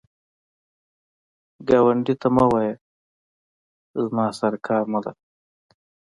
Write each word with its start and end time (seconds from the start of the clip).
ګاونډي 1.67 2.13
ته 2.21 2.27
مه 2.35 2.45
وایه 2.51 2.75
“ما 4.15 4.27
سره 4.39 4.57
کار 4.67 4.83
مه 4.91 4.99
لره” 5.03 5.13